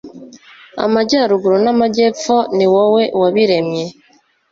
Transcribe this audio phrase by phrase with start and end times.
[0.85, 3.85] Amajyaruguru n’amajyepfo ni wowe wabiremye